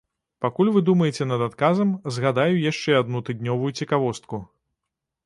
[0.43, 4.35] Пакуль вы думаеце над адказам, згадаю яшчэ адну тыднёвую цікавостку.